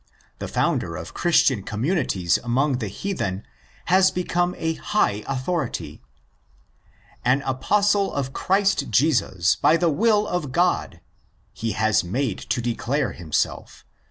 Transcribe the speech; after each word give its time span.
The 0.39 0.47
founder 0.47 0.95
of 0.95 1.13
Christian 1.13 1.61
communities 1.61 2.39
among 2.39 2.79
the 2.79 2.87
heathen 2.87 3.45
has 3.85 4.09
become 4.09 4.55
a 4.57 4.73
high 4.73 5.23
authority. 5.27 6.01
''An 7.23 7.43
Apostle 7.45 8.11
of 8.11 8.33
Christ 8.33 8.89
Jesus 8.89 9.57
by 9.57 9.77
the 9.77 9.91
will 9.91 10.25
of 10.25 10.51
God'"' 10.51 11.01
he 11.53 11.73
is 11.73 12.03
made 12.03 12.39
to 12.39 12.61
declare 12.63 13.11
himself 13.11 13.85
(i. 13.87 13.89